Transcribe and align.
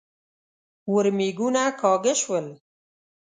ورمېږونه 0.93 1.63
کاږه 1.81 2.13
شول. 2.21 2.47